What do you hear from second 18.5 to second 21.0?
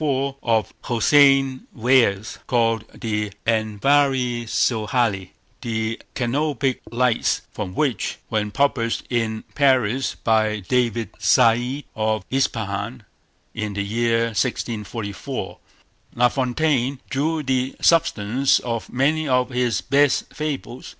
of many of his best fables.